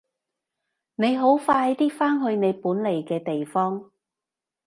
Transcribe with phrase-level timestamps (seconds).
[0.95, 3.91] 你好快啲返去你本來嘅地方！